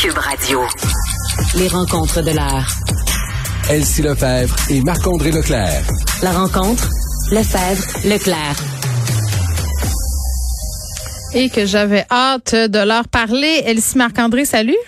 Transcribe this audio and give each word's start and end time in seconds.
Cube 0.00 0.16
Radio. 0.16 0.60
Les 1.56 1.68
rencontres 1.68 2.22
de 2.22 2.30
l'art. 2.30 2.74
Elsie 3.68 4.00
Lefebvre 4.00 4.56
et 4.70 4.80
Marc-André 4.80 5.30
Leclerc. 5.30 5.82
La 6.22 6.32
rencontre, 6.32 6.88
Lefebvre, 7.30 8.08
Leclerc. 8.08 8.56
Et 11.34 11.50
que 11.50 11.66
j'avais 11.66 12.06
hâte 12.10 12.54
de 12.54 12.78
leur 12.78 13.08
parler. 13.08 13.62
Elsie 13.66 13.98
Marc-André, 13.98 14.46
salut. 14.46 14.78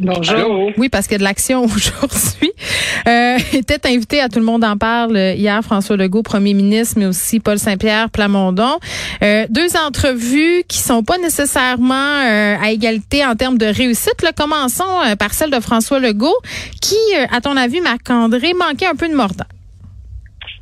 Bonjour. 0.00 0.70
Oui, 0.76 0.88
parce 0.88 1.06
qu'il 1.06 1.12
y 1.12 1.14
a 1.16 1.18
de 1.18 1.24
l'action 1.24 1.64
aujourd'hui. 1.64 2.52
Euh, 3.06 3.38
était 3.52 3.86
invité 3.86 4.20
à 4.20 4.28
Tout 4.28 4.40
le 4.40 4.44
monde 4.44 4.64
en 4.64 4.76
parle 4.76 5.16
hier 5.16 5.62
François 5.62 5.96
Legault, 5.96 6.22
premier 6.22 6.52
ministre, 6.52 6.96
mais 6.98 7.06
aussi 7.06 7.38
Paul 7.38 7.58
Saint-Pierre 7.58 8.10
Plamondon. 8.10 8.78
Euh, 9.22 9.46
deux 9.50 9.76
entrevues 9.76 10.64
qui 10.66 10.78
sont 10.78 11.04
pas 11.04 11.18
nécessairement 11.18 11.94
euh, 11.94 12.56
à 12.60 12.70
égalité 12.72 13.24
en 13.24 13.36
termes 13.36 13.58
de 13.58 13.66
réussite. 13.66 14.20
Là, 14.22 14.32
commençons 14.32 14.84
euh, 15.06 15.16
par 15.16 15.32
celle 15.32 15.50
de 15.50 15.60
François 15.60 16.00
Legault, 16.00 16.36
qui, 16.80 16.96
euh, 17.16 17.26
à 17.30 17.40
ton 17.40 17.56
avis, 17.56 17.80
Marc-André, 17.80 18.52
manquait 18.54 18.86
un 18.86 18.96
peu 18.96 19.08
de 19.08 19.14
mordant. 19.14 19.44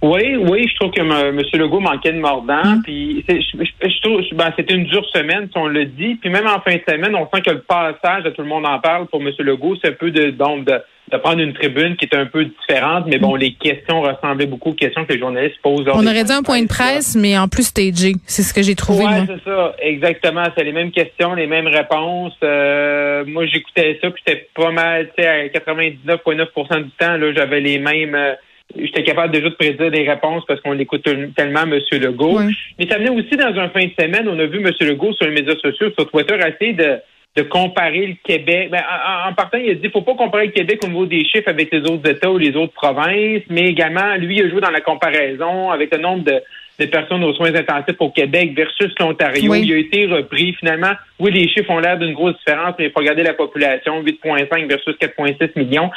Oui, 0.02 0.34
oui, 0.36 0.66
je 0.68 0.74
trouve 0.80 0.90
que 0.90 1.00
M. 1.00 1.40
Legault 1.54 1.78
manquait 1.80 2.12
de 2.12 2.18
mordant. 2.18 2.80
Puis 2.82 3.24
c'est- 3.28 3.40
je, 3.40 3.64
je- 3.64 3.88
je 3.88 4.00
trouve, 4.02 4.20
ben, 4.32 4.52
c'était 4.56 4.74
une 4.74 4.84
dure 4.84 5.06
semaine, 5.14 5.48
si 5.52 5.56
on 5.56 5.68
le 5.68 5.84
dit. 5.84 6.16
Puis 6.16 6.28
même 6.28 6.46
en 6.48 6.60
fin 6.60 6.74
de 6.74 6.82
semaine, 6.88 7.14
on 7.14 7.28
sent 7.32 7.42
que 7.42 7.50
le 7.52 7.60
passage, 7.60 8.24
tout 8.34 8.42
le 8.42 8.48
monde 8.48 8.66
en 8.66 8.80
parle 8.80 9.06
pour 9.06 9.20
M. 9.22 9.30
Legault, 9.38 9.76
c'est 9.80 9.90
un 9.90 9.92
peu 9.92 10.10
de, 10.10 10.30
donc, 10.30 10.64
de, 10.64 10.74
de 11.12 11.16
prendre 11.18 11.38
une 11.40 11.52
tribune 11.52 11.94
qui 11.96 12.06
est 12.06 12.16
un 12.16 12.26
peu 12.26 12.44
différente. 12.46 13.04
Mais 13.06 13.18
bon, 13.18 13.36
les 13.36 13.52
questions 13.54 14.00
ressemblaient 14.02 14.46
beaucoup 14.46 14.70
aux 14.70 14.74
questions 14.74 15.04
que 15.04 15.12
les 15.12 15.20
journalistes 15.20 15.58
posent. 15.62 15.86
On 15.94 16.04
aurait 16.04 16.24
dit 16.24 16.32
un 16.32 16.42
point 16.42 16.62
de 16.62 16.68
presse, 16.68 17.14
mais 17.14 17.38
en 17.38 17.46
plus 17.46 17.64
stagé. 17.68 18.14
C'est 18.26 18.42
ce 18.42 18.52
que 18.52 18.62
j'ai 18.62 18.74
trouvé. 18.74 19.04
Ouais, 19.04 19.22
moi. 19.22 19.24
c'est 19.28 19.44
ça, 19.48 19.74
exactement. 19.80 20.44
C'est 20.56 20.64
les 20.64 20.72
mêmes 20.72 20.90
questions, 20.90 21.34
les 21.34 21.46
mêmes 21.46 21.68
réponses. 21.68 22.34
Euh, 22.42 23.24
moi, 23.28 23.46
j'écoutais 23.46 23.98
ça, 24.02 24.10
puis 24.10 24.22
c'était 24.26 24.48
pas 24.54 24.72
mal, 24.72 25.10
tu 25.16 25.22
sais, 25.22 25.28
à 25.28 25.48
99,9% 25.48 26.80
du 26.82 26.90
temps, 26.98 27.16
là, 27.16 27.32
j'avais 27.36 27.60
les 27.60 27.78
mêmes. 27.78 28.16
euh, 28.16 28.32
J'étais 28.76 29.02
capable 29.02 29.32
déjà 29.32 29.48
de 29.48 29.54
prédire 29.54 29.90
des 29.90 30.08
réponses 30.08 30.44
parce 30.46 30.60
qu'on 30.60 30.72
l'écoute 30.72 31.02
tellement, 31.36 31.62
M. 31.62 31.78
Legault. 31.92 32.40
Mais 32.78 32.86
ça 32.88 32.98
venait 32.98 33.10
aussi 33.10 33.36
dans 33.36 33.58
un 33.58 33.68
fin 33.68 33.84
de 33.84 33.92
semaine. 33.98 34.28
On 34.28 34.38
a 34.38 34.46
vu 34.46 34.58
M. 34.58 34.70
Legault 34.80 35.12
sur 35.14 35.26
les 35.26 35.32
médias 35.32 35.56
sociaux, 35.56 35.90
sur 35.96 36.10
Twitter, 36.10 36.34
essayer 36.34 36.72
de, 36.72 36.98
de 37.36 37.42
comparer 37.42 38.06
le 38.06 38.14
Québec. 38.24 38.70
Ben, 38.70 38.82
en, 38.82 39.30
en 39.30 39.34
partant, 39.34 39.58
il 39.58 39.70
a 39.70 39.74
dit 39.74 39.88
faut 39.90 40.02
pas 40.02 40.14
comparer 40.14 40.46
le 40.46 40.52
Québec 40.52 40.80
au 40.84 40.88
niveau 40.88 41.06
des 41.06 41.24
chiffres 41.24 41.48
avec 41.48 41.72
les 41.72 41.80
autres 41.80 42.08
États 42.08 42.30
ou 42.30 42.38
les 42.38 42.56
autres 42.56 42.74
provinces, 42.74 43.42
mais 43.48 43.68
également, 43.68 44.16
lui, 44.16 44.36
il 44.36 44.46
a 44.46 44.50
joué 44.50 44.60
dans 44.60 44.70
la 44.70 44.80
comparaison 44.80 45.70
avec 45.70 45.94
le 45.94 46.00
nombre 46.00 46.24
de, 46.24 46.40
de 46.78 46.86
personnes 46.86 47.24
aux 47.24 47.34
soins 47.34 47.54
intensifs 47.54 48.00
au 48.00 48.10
Québec 48.10 48.52
versus 48.54 48.92
l'Ontario. 48.98 49.50
Oui. 49.50 49.62
Il 49.64 49.72
a 49.72 49.78
été 49.78 50.06
repris. 50.06 50.54
Finalement, 50.54 50.92
oui, 51.18 51.32
les 51.32 51.48
chiffres 51.48 51.70
ont 51.70 51.78
l'air 51.78 51.98
d'une 51.98 52.12
grosse 52.14 52.36
différence, 52.38 52.74
mais 52.78 52.86
il 52.86 52.90
faut 52.90 53.00
regarder 53.00 53.22
la 53.22 53.34
population, 53.34 54.02
8,5 54.02 54.66
versus 54.66 54.94
4,6 55.00 55.50
millions. 55.56 55.90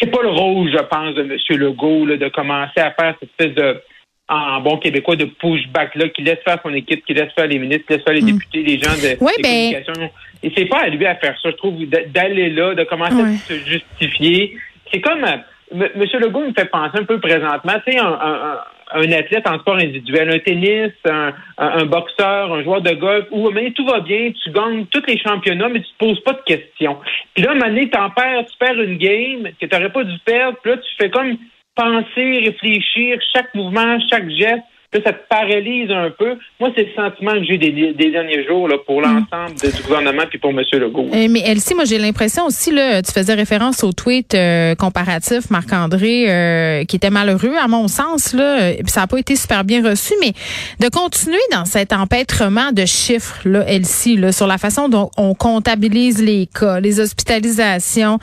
C'est 0.00 0.10
pas 0.10 0.22
le 0.22 0.28
rôle, 0.30 0.70
je 0.70 0.82
pense, 0.82 1.14
de 1.14 1.22
M. 1.22 1.36
Legault 1.60 2.06
là, 2.06 2.16
de 2.16 2.28
commencer 2.28 2.80
à 2.80 2.90
faire 2.92 3.14
cette 3.20 3.30
espèce 3.30 3.54
de 3.54 3.80
en 4.30 4.60
bon 4.60 4.76
québécois 4.76 5.16
de 5.16 5.24
pushback 5.24 5.94
là, 5.94 6.08
qui 6.10 6.22
laisse 6.22 6.38
faire 6.44 6.58
son 6.62 6.74
équipe, 6.74 7.02
qui 7.06 7.14
laisse 7.14 7.32
faire 7.34 7.46
les 7.46 7.58
ministres, 7.58 7.86
qui 7.86 7.94
laisse 7.94 8.02
faire 8.04 8.12
les 8.14 8.20
députés, 8.20 8.62
les 8.62 8.78
gens 8.78 8.92
de 8.92 9.14
Mm. 9.14 9.18
Oui, 9.20 9.32
ben- 9.42 9.72
communications. 9.72 10.10
Et 10.42 10.52
c'est 10.54 10.66
pas 10.66 10.80
à 10.82 10.88
lui 10.88 11.06
à 11.06 11.14
faire 11.16 11.34
ça, 11.42 11.50
je 11.50 11.56
trouve, 11.56 11.76
d'aller 11.86 12.50
là, 12.50 12.74
de 12.74 12.84
commencer 12.84 13.14
à 13.22 13.38
se 13.48 13.54
justifier. 13.54 14.56
C'est 14.92 15.00
comme 15.00 15.24
euh, 15.24 15.36
M. 15.72 15.88
Monsieur 15.96 16.18
Legault 16.18 16.46
me 16.46 16.52
fait 16.52 16.66
penser 16.70 16.98
un 16.98 17.04
peu 17.04 17.18
présentement, 17.20 17.72
tu 17.86 17.92
sais, 17.92 17.98
un, 17.98 18.04
un, 18.06 18.34
un- 18.52 18.60
un 18.92 19.12
athlète 19.12 19.46
en 19.46 19.58
sport 19.58 19.76
individuel, 19.76 20.30
un 20.30 20.38
tennis, 20.38 20.92
un, 21.08 21.32
un, 21.58 21.84
boxeur, 21.84 22.52
un 22.52 22.62
joueur 22.62 22.80
de 22.80 22.92
golf, 22.94 23.26
où 23.30 23.50
mais 23.50 23.70
tout 23.72 23.84
va 23.86 24.00
bien, 24.00 24.30
tu 24.32 24.50
gagnes 24.50 24.86
tous 24.86 25.02
les 25.06 25.18
championnats, 25.18 25.68
mais 25.68 25.80
tu 25.80 25.88
te 25.88 25.98
poses 25.98 26.20
pas 26.20 26.32
de 26.32 26.42
questions. 26.46 26.98
Puis 27.34 27.44
là, 27.44 27.54
donné, 27.54 27.90
t'en 27.90 28.10
perds, 28.10 28.46
tu 28.46 28.56
perds 28.58 28.80
une 28.80 28.96
game 28.96 29.48
que 29.60 29.66
tu 29.66 29.74
n'aurais 29.74 29.92
pas 29.92 30.04
dû 30.04 30.18
perdre, 30.24 30.58
puis 30.62 30.72
là, 30.72 30.78
tu 30.78 30.96
fais 30.98 31.10
comme 31.10 31.36
penser, 31.74 32.40
réfléchir, 32.44 33.18
chaque 33.34 33.54
mouvement, 33.54 33.98
chaque 34.10 34.28
geste. 34.30 34.64
Là, 34.94 35.00
ça 35.04 35.12
te 35.12 35.28
paralyse 35.28 35.90
un 35.90 36.10
peu. 36.18 36.36
Moi, 36.58 36.70
c'est 36.74 36.84
le 36.84 36.94
sentiment 36.96 37.32
que 37.32 37.44
j'ai 37.44 37.58
des, 37.58 37.92
des 37.92 38.10
derniers 38.10 38.46
jours 38.46 38.68
là, 38.68 38.76
pour 38.86 39.02
l'ensemble 39.02 39.54
de- 39.62 39.70
du 39.76 39.82
gouvernement 39.82 40.22
puis 40.30 40.38
pour 40.38 40.48
M. 40.50 40.62
Legault. 40.72 41.08
Euh, 41.12 41.26
mais 41.28 41.40
Elsie, 41.44 41.74
moi 41.74 41.84
j'ai 41.84 41.98
l'impression 41.98 42.46
aussi 42.46 42.72
là, 42.72 43.02
tu 43.02 43.12
faisais 43.12 43.34
référence 43.34 43.84
au 43.84 43.92
tweet 43.92 44.32
euh, 44.34 44.74
comparatif 44.74 45.50
Marc-André 45.50 46.24
euh, 46.30 46.84
qui 46.84 46.96
était 46.96 47.10
malheureux 47.10 47.54
à 47.62 47.68
mon 47.68 47.86
sens 47.86 48.32
là, 48.32 48.60
euh, 48.62 48.74
puis 48.76 48.88
ça 48.88 49.00
n'a 49.02 49.06
pas 49.06 49.18
été 49.18 49.36
super 49.36 49.62
bien 49.62 49.86
reçu, 49.86 50.14
mais 50.22 50.32
de 50.80 50.88
continuer 50.88 51.36
dans 51.52 51.66
cet 51.66 51.92
empêtrement 51.92 52.72
de 52.72 52.86
chiffres 52.86 53.40
là, 53.44 53.64
Elsie, 53.68 54.16
là, 54.16 54.32
sur 54.32 54.46
la 54.46 54.56
façon 54.56 54.88
dont 54.88 55.10
on 55.18 55.34
comptabilise 55.34 56.22
les 56.24 56.46
cas, 56.46 56.80
les 56.80 56.98
hospitalisations. 56.98 58.18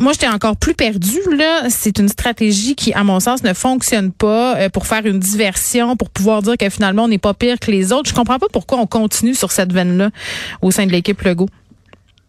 Moi, 0.00 0.12
j'étais 0.12 0.26
encore 0.28 0.56
plus 0.56 0.74
perdue. 0.74 1.20
Là, 1.36 1.70
c'est 1.70 1.98
une 1.98 2.08
stratégie 2.08 2.74
qui, 2.74 2.92
à 2.94 3.04
mon 3.04 3.20
sens, 3.20 3.44
ne 3.44 3.52
fonctionne 3.54 4.10
pas 4.10 4.56
euh, 4.56 4.68
pour 4.68 4.86
faire 4.86 5.06
une 5.06 5.20
diversion, 5.20 5.96
pour 5.96 6.10
pouvoir 6.10 6.42
dire 6.42 6.56
que 6.58 6.68
finalement, 6.68 7.04
on 7.04 7.08
n'est 7.08 7.18
pas 7.18 7.32
pire 7.34 7.60
que 7.60 7.70
les 7.70 7.92
autres. 7.92 8.10
Je 8.10 8.14
comprends 8.14 8.38
pas 8.40 8.48
pourquoi 8.52 8.78
on 8.78 8.86
continue 8.86 9.34
sur 9.34 9.52
cette 9.52 9.72
veine-là 9.72 10.10
au 10.62 10.70
sein 10.72 10.86
de 10.86 10.90
l'équipe 10.92 11.20
Legault. 11.22 11.48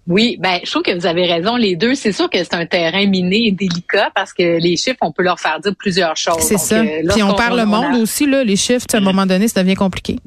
Oui, 0.08 0.38
ben 0.40 0.60
je 0.64 0.70
trouve 0.70 0.84
que 0.84 0.96
vous 0.96 1.08
avez 1.08 1.26
raison 1.26 1.56
les 1.56 1.76
deux. 1.76 1.96
C'est 1.96 2.12
sûr 2.12 2.30
que 2.30 2.38
c'est 2.38 2.54
un 2.54 2.68
terrain 2.68 3.08
miné 3.08 3.48
et 3.48 3.52
délicat 3.52 4.12
parce 4.14 4.32
que 4.34 4.60
les 4.60 4.78
chiffres, 4.78 5.00
on 5.02 5.12
peut 5.12 5.24
leur 5.24 5.40
faire 5.40 5.60
dire 5.60 5.74
plusieurs 5.76 6.16
choses. 6.16 6.42
C'est 6.42 6.60
ça. 6.60 6.76
euh, 6.82 7.02
Puis 7.10 7.24
on 7.24 7.34
perd 7.34 7.56
le 7.56 7.64
on 7.64 7.66
monde 7.66 7.96
a- 7.96 7.98
aussi, 7.98 8.28
là, 8.28 8.44
les 8.44 8.56
chiffres, 8.56 8.86
à 8.94 8.98
un 8.98 9.00
moment 9.00 9.26
donné, 9.26 9.48
ça 9.48 9.64
devient 9.64 9.74
compliqué. 9.74 10.18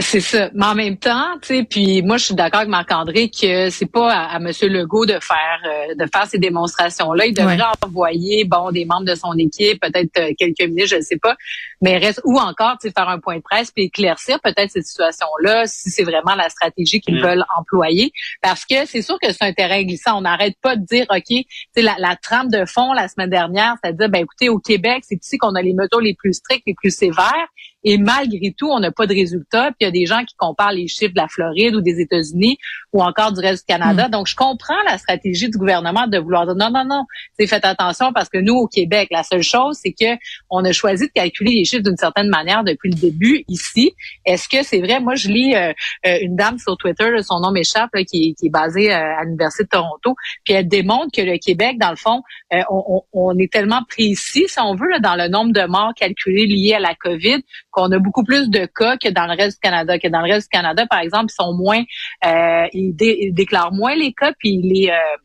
C'est 0.00 0.20
ça. 0.20 0.50
Mais 0.54 0.66
en 0.66 0.74
même 0.74 0.96
temps, 0.96 1.38
tu 1.42 1.48
sais, 1.48 1.64
puis 1.64 2.02
moi 2.02 2.16
je 2.18 2.26
suis 2.26 2.34
d'accord 2.34 2.60
avec 2.60 2.70
Marc-André 2.70 3.30
que 3.30 3.70
c'est 3.70 3.90
pas 3.90 4.12
à, 4.12 4.34
à 4.34 4.38
Monsieur 4.38 4.68
Legault 4.68 5.06
de 5.06 5.18
faire 5.20 5.60
euh, 5.66 5.94
de 5.94 6.06
faire 6.12 6.26
ces 6.26 6.38
démonstrations-là. 6.38 7.26
Il 7.26 7.34
devrait 7.34 7.56
Ouais. 7.56 7.62
envoyer 7.84 8.44
bon 8.44 8.70
des 8.70 8.84
membres 8.84 9.06
de 9.06 9.14
son 9.14 9.32
équipe, 9.38 9.80
peut-être 9.80 10.10
euh, 10.18 10.32
quelques 10.38 10.60
ministres, 10.68 10.90
je 10.90 10.96
ne 10.96 11.00
sais 11.02 11.18
pas, 11.18 11.36
mais 11.80 11.98
reste 11.98 12.20
ou 12.24 12.38
encore 12.38 12.76
tu 12.80 12.88
sais, 12.88 12.92
faire 12.96 13.08
un 13.08 13.18
point 13.18 13.36
de 13.36 13.42
presse 13.42 13.70
puis 13.70 13.84
éclaircir 13.84 14.38
peut-être 14.42 14.70
cette 14.70 14.86
situation-là 14.86 15.66
si 15.66 15.90
c'est 15.90 16.04
vraiment 16.04 16.34
la 16.36 16.48
stratégie 16.48 17.00
qu'ils 17.00 17.16
Mm. 17.16 17.22
veulent 17.26 17.44
employer. 17.58 18.12
Parce 18.42 18.64
que 18.64 18.86
c'est 18.86 19.02
sûr 19.02 19.18
que 19.20 19.32
c'est 19.32 19.42
un 19.44 19.52
terrain 19.52 19.82
glissant. 19.82 20.18
On 20.18 20.22
n'arrête 20.22 20.54
pas 20.62 20.76
de 20.76 20.84
dire 20.84 21.06
ok, 21.10 21.22
tu 21.28 21.44
sais 21.74 21.82
la, 21.82 21.96
la 21.98 22.16
trame 22.16 22.48
de 22.50 22.64
fond 22.66 22.92
la 22.92 23.08
semaine 23.08 23.30
dernière, 23.30 23.74
c'est-à-dire 23.82 24.08
ben 24.08 24.22
écoutez 24.22 24.48
au 24.48 24.58
Québec 24.58 25.04
c'est 25.08 25.18
ici 25.24 25.38
qu'on 25.38 25.54
a 25.54 25.62
les 25.62 25.72
mesures 25.74 26.00
les 26.00 26.14
plus 26.14 26.34
strictes, 26.34 26.64
les 26.66 26.74
plus 26.74 26.94
sévères. 26.94 27.48
Et 27.84 27.96
malgré 27.98 28.52
tout, 28.56 28.68
on 28.70 28.80
n'a 28.80 28.90
pas 28.90 29.06
de 29.06 29.14
résultats. 29.14 29.66
Puis 29.68 29.76
il 29.80 29.84
y 29.84 29.88
a 29.88 29.90
des 29.92 30.04
gens 30.06 30.24
qui 30.24 30.34
comparent 30.36 30.72
les 30.72 30.88
chiffres 30.88 31.12
de 31.14 31.20
la 31.20 31.28
Floride 31.28 31.74
ou 31.76 31.80
des 31.80 32.00
États-Unis 32.00 32.58
ou 32.92 33.02
encore 33.02 33.32
du 33.32 33.40
reste 33.40 33.66
du 33.68 33.72
Canada. 33.74 34.08
Donc, 34.08 34.26
je 34.26 34.34
comprends 34.34 34.80
la 34.86 34.98
stratégie 34.98 35.48
du 35.48 35.56
gouvernement 35.58 36.06
de 36.06 36.18
vouloir 36.18 36.46
dire 36.46 36.56
non, 36.56 36.70
non, 36.70 36.84
non, 36.84 37.04
c'est 37.38 37.46
faites 37.46 37.64
attention 37.64 38.12
parce 38.12 38.28
que 38.28 38.38
nous, 38.38 38.54
au 38.54 38.66
Québec, 38.66 39.08
la 39.10 39.22
seule 39.22 39.42
chose, 39.42 39.78
c'est 39.82 39.92
que 39.92 40.18
on 40.50 40.64
a 40.64 40.72
choisi 40.72 41.06
de 41.06 41.12
calculer 41.12 41.52
les 41.52 41.64
chiffres 41.64 41.82
d'une 41.84 41.96
certaine 41.96 42.28
manière 42.28 42.64
depuis 42.64 42.90
le 42.90 42.96
début 42.96 43.44
ici. 43.48 43.92
Est-ce 44.24 44.48
que 44.48 44.62
c'est 44.64 44.80
vrai? 44.80 45.00
Moi, 45.00 45.14
je 45.14 45.28
lis 45.28 45.54
euh, 45.54 45.72
euh, 46.06 46.18
une 46.22 46.34
dame 46.36 46.58
sur 46.58 46.76
Twitter, 46.76 47.10
là, 47.10 47.22
son 47.22 47.40
nom 47.40 47.52
m'échappe, 47.52 47.90
là, 47.94 48.02
qui, 48.04 48.30
est- 48.30 48.34
qui 48.34 48.46
est 48.46 48.50
basée 48.50 48.92
euh, 48.92 49.16
à 49.18 49.24
l'Université 49.24 49.64
de 49.64 49.68
Toronto, 49.68 50.14
puis 50.44 50.54
elle 50.54 50.66
démontre 50.68 51.08
que 51.14 51.22
le 51.22 51.38
Québec, 51.38 51.76
dans 51.78 51.90
le 51.90 51.96
fond, 51.96 52.22
euh, 52.52 52.62
on, 52.70 53.02
on- 53.12 53.30
on 53.30 53.38
est 53.38 53.52
tellement 53.52 53.82
précis, 53.88 54.46
si 54.48 54.60
on 54.60 54.74
veut, 54.74 54.88
là, 54.88 54.98
dans 54.98 55.14
le 55.16 55.28
nombre 55.28 55.52
de 55.52 55.64
morts 55.66 55.92
calculés 55.94 56.46
liés 56.46 56.74
à 56.74 56.80
la 56.80 56.94
COVID, 56.94 57.42
qu'on 57.78 57.92
a 57.92 57.98
beaucoup 57.98 58.24
plus 58.24 58.48
de 58.50 58.66
cas 58.66 58.96
que 58.96 59.08
dans 59.08 59.26
le 59.26 59.36
reste 59.36 59.58
du 59.58 59.60
Canada. 59.60 59.98
Que 59.98 60.08
dans 60.08 60.20
le 60.20 60.32
reste 60.32 60.50
du 60.50 60.56
Canada, 60.58 60.86
par 60.88 61.00
exemple, 61.00 61.26
ils 61.30 61.42
sont 61.42 61.54
moins, 61.54 61.82
euh, 62.26 62.66
ils, 62.72 62.92
dé- 62.94 63.18
ils 63.20 63.32
déclarent 63.32 63.72
moins 63.72 63.94
les 63.94 64.12
cas, 64.12 64.32
puis 64.38 64.50
ils 64.50 64.68
les, 64.68 64.90
euh, 64.90 65.16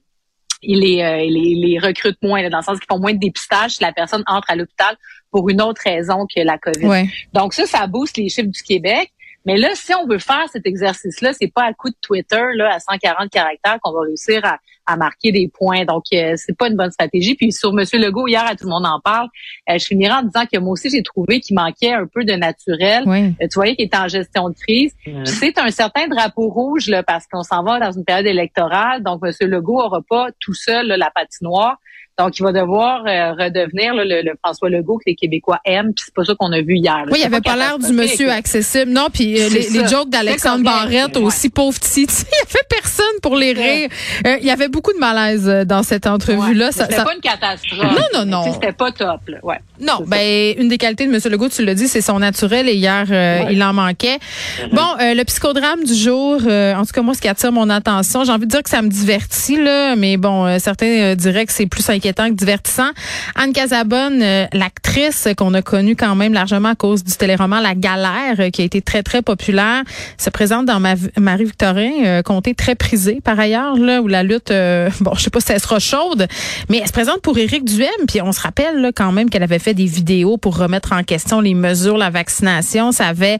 ils 0.62 0.80
les, 0.80 1.02
euh, 1.02 1.18
ils 1.22 1.34
les, 1.34 1.68
les 1.68 1.80
recrutent 1.80 2.22
moins, 2.22 2.42
là, 2.42 2.50
dans 2.50 2.60
le 2.60 2.64
sens 2.64 2.80
qu'ils 2.80 2.88
font 2.92 3.00
moins 3.00 3.14
de 3.14 3.20
dépistage 3.20 3.72
si 3.72 3.84
la 3.84 3.92
personne 3.92 4.24
entre 4.28 4.50
à 4.52 4.56
l'hôpital 4.56 4.96
pour 5.32 5.50
une 5.50 5.62
autre 5.62 5.82
raison 5.84 6.26
que 6.28 6.40
la 6.42 6.58
COVID. 6.58 6.86
Ouais. 6.86 7.10
Donc 7.34 7.54
ça, 7.54 7.66
ça 7.66 7.88
booste 7.88 8.18
les 8.18 8.30
chiffres 8.30 8.50
du 8.50 8.62
Québec. 8.62 9.12
Mais 9.46 9.58
là, 9.58 9.70
si 9.74 9.94
on 9.94 10.08
veut 10.08 10.20
faire 10.20 10.46
cet 10.52 10.66
exercice-là, 10.66 11.34
c'est 11.34 11.52
pas 11.52 11.64
à 11.64 11.74
coup 11.74 11.90
de 11.90 11.96
Twitter 12.02 12.42
là 12.56 12.76
à 12.76 12.80
140 12.80 13.30
caractères 13.30 13.78
qu'on 13.82 13.92
va 13.92 14.02
réussir 14.02 14.46
à, 14.46 14.58
à 14.86 14.98
marquer 14.98 15.32
des 15.32 15.48
points. 15.48 15.86
Donc 15.86 16.04
euh, 16.14 16.34
c'est 16.36 16.58
pas 16.58 16.68
une 16.68 16.76
bonne 16.76 16.92
stratégie. 16.92 17.36
Puis 17.36 17.52
sur 17.52 17.74
Monsieur 17.74 18.00
Legault 18.00 18.28
hier, 18.28 18.46
à 18.46 18.56
tout 18.56 18.66
le 18.66 18.70
monde 18.70 18.86
en 18.86 19.00
parle. 19.00 19.28
euh, 19.70 19.78
je 19.78 19.86
finirai 19.86 20.14
en 20.14 20.24
disant 20.24 20.46
que 20.52 20.60
moi 20.60 20.74
aussi 20.74 20.90
j'ai 20.90 21.04
trouvé 21.04 21.40
qu'il 21.40 21.56
manquait 21.56 21.94
un 21.94 22.08
peu 22.08 22.24
de 22.24 22.34
naturel. 22.34 23.08
Ouais. 23.08 23.34
Euh, 23.42 23.48
tu 23.50 23.56
voyais 23.56 23.76
qu'il 23.76 23.86
était 23.86 23.98
en 23.98 24.08
gestion 24.08 24.50
de 24.50 24.56
crise. 24.56 24.94
Puis 25.04 25.16
c'est 25.26 25.58
un 25.58 25.70
certain 25.70 26.08
drapeau 26.08 26.50
rouge 26.50 26.88
là, 26.88 27.04
parce 27.04 27.26
qu'on 27.28 27.44
s'en 27.44 27.64
va 27.64 27.80
dans 27.80 27.92
une 27.92 28.06
période 28.06 28.28
électorale. 28.28 29.04
Donc, 29.04 29.22
M. 29.24 29.50
Legault 29.50 29.80
aura 29.80 30.02
pas 30.02 30.30
tout 30.40 30.54
seul 30.54 30.88
là, 30.88 30.98
la 30.98 31.12
patinoire. 31.12 31.78
Donc, 32.20 32.38
il 32.38 32.44
va 32.44 32.52
devoir 32.52 33.02
redevenir 33.04 33.96
le, 33.96 34.34
François 34.44 34.70
Legault 34.70 34.98
que 34.98 35.06
les 35.08 35.16
Québécois 35.16 35.60
aiment. 35.66 35.94
Puis 35.96 36.06
c'est 36.06 36.14
pas 36.14 36.24
ça 36.24 36.36
qu'on 36.36 36.52
a 36.52 36.62
vu 36.62 36.76
hier. 36.76 37.06
Oui, 37.10 37.18
il 37.22 37.26
avait 37.26 37.42
pas 37.42 37.56
l'air 37.56 37.80
du 37.80 37.92
monsieur 37.92 38.30
accessible. 38.30 38.92
Non, 38.92 39.08
puis 39.12 39.34
les, 39.34 39.50
les, 39.50 39.88
jokes 39.88 40.10
d'Alexandre 40.10 40.64
Barrette 40.64 41.18
aussi, 41.18 41.50
pauvre 41.50 41.80
petit. 41.80 42.02
il 42.04 42.06
y 42.06 42.52
avait 42.52 42.68
personne 42.70 43.20
pour 43.24 43.36
les 43.36 43.54
rire. 43.54 43.90
il 44.26 44.46
y 44.46 44.52
avait 44.52 44.70
beaucoup 44.74 44.92
de 44.92 45.00
malaise 45.00 45.46
dans 45.66 45.84
cette 45.84 46.08
entrevue-là. 46.08 46.72
C'était 46.72 46.96
pas 46.96 47.14
une 47.16 47.22
catastrophe. 47.22 47.82
Non, 47.82 48.26
non, 48.26 48.26
non. 48.26 48.54
C'était 48.54 48.74
pas 48.74 48.92
top. 48.92 49.22
Là. 49.28 49.38
Ouais. 49.44 49.60
Non, 49.80 50.04
ben 50.06 50.54
une 50.58 50.68
des 50.68 50.78
qualités 50.78 51.08
de 51.08 51.14
M. 51.14 51.20
Legault, 51.32 51.50
tu 51.50 51.64
l'as 51.64 51.76
dit, 51.76 51.88
c'est 51.88 52.02
son 52.02 52.20
naturel 52.20 52.68
et 52.68 52.74
hier, 52.74 53.06
euh, 53.10 53.46
il 53.52 53.62
en 53.64 53.74
manquait. 53.74 54.18
Mm-hmm. 54.18 54.70
Bon, 54.76 54.88
euh, 55.00 55.14
le 55.14 55.24
psychodrame 55.24 55.84
du 55.84 55.94
jour, 55.94 56.40
euh, 56.46 56.74
en 56.76 56.86
tout 56.86 56.92
cas, 56.94 57.02
moi, 57.02 57.14
ce 57.14 57.22
qui 57.22 57.28
attire 57.28 57.52
mon 57.52 57.70
attention, 57.70 58.24
j'ai 58.24 58.32
envie 58.32 58.46
de 58.46 58.52
dire 58.52 58.64
que 58.64 58.70
ça 58.70 58.82
me 58.82 58.90
divertit, 58.90 59.62
là, 59.62 59.96
mais 59.96 60.18
bon, 60.18 60.60
certains 60.60 61.16
diraient 61.16 61.46
que 61.46 61.54
c'est 61.54 61.68
plus 61.68 61.90
inquiétant 61.90 62.30
que 62.30 62.34
divertissant. 62.34 62.90
Anne 63.36 63.54
Casabonne, 63.54 64.24
l'actrice 64.54 65.28
qu'on 65.38 65.54
a 65.54 65.62
connue 65.62 65.96
quand 65.96 66.16
même 66.16 66.34
largement 66.34 66.70
à 66.70 66.76
cause 66.76 67.04
du 67.04 67.14
téléroman 67.14 67.62
La 67.62 67.76
Galère, 67.76 68.52
qui 68.52 68.62
a 68.62 68.66
été 68.66 68.82
très, 68.82 69.04
très 69.04 69.22
populaire, 69.22 69.84
se 70.18 70.30
présente 70.30 70.66
dans 70.66 70.80
Marie-Victorin, 71.18 72.22
comté 72.24 72.54
très 72.56 72.76
prisé 72.76 73.20
par 73.24 73.40
ailleurs, 73.40 73.78
là, 73.78 74.02
où 74.02 74.08
la 74.08 74.24
lutte, 74.24 74.52
bon, 75.02 75.14
je 75.16 75.24
sais 75.24 75.30
pas 75.30 75.40
si 75.40 75.52
elle 75.52 75.60
sera 75.60 75.80
chaude, 75.80 76.28
mais 76.70 76.80
elle 76.80 76.88
se 76.88 76.94
présente 76.94 77.22
pour 77.22 77.38
Éric 77.38 77.66
Duhem, 77.66 77.90
puis 78.08 78.22
on 78.22 78.32
se 78.32 78.42
rappelle 78.42 78.82
là, 78.82 78.92
quand 78.94 79.12
même 79.12 79.30
qu'elle 79.30 79.44
avait 79.44 79.60
fait 79.60 79.74
des 79.74 79.86
vidéos 79.86 80.38
pour 80.38 80.58
remettre 80.58 80.94
en 80.94 81.04
question 81.04 81.42
les 81.42 81.54
mesures, 81.54 81.98
la 81.98 82.10
vaccination. 82.10 82.92
Ça 82.92 83.08
avait 83.08 83.40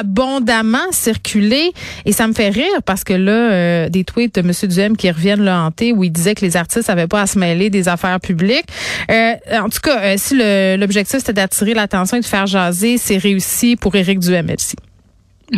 abondamment 0.00 0.92
circulé 0.92 1.72
et 2.04 2.12
ça 2.12 2.28
me 2.28 2.32
fait 2.32 2.50
rire 2.50 2.82
parce 2.84 3.04
que 3.04 3.14
là 3.14 3.32
euh, 3.32 3.88
des 3.88 4.04
tweets 4.04 4.34
de 4.34 4.40
M. 4.40 4.52
Duhem 4.70 4.96
qui 4.96 5.10
reviennent 5.10 5.44
le 5.44 5.50
hanter 5.50 5.92
où 5.92 6.04
il 6.04 6.10
disait 6.10 6.34
que 6.34 6.44
les 6.44 6.56
artistes 6.56 6.88
n'avaient 6.88 7.06
pas 7.06 7.22
à 7.22 7.26
se 7.26 7.38
mêler 7.38 7.70
des 7.70 7.88
affaires 7.88 8.20
publiques. 8.20 8.66
Euh, 9.10 9.34
en 9.52 9.68
tout 9.68 9.80
cas, 9.82 10.00
euh, 10.00 10.14
si 10.18 10.36
l'objectif 10.78 11.18
c'était 11.20 11.32
d'attirer 11.32 11.74
l'attention 11.74 12.18
et 12.18 12.20
de 12.20 12.26
faire 12.26 12.46
jaser, 12.46 12.98
c'est 12.98 13.18
réussi 13.18 13.76
pour 13.76 13.94
Éric 13.94 14.18
Duhem, 14.18 14.46
merci. 14.46 14.76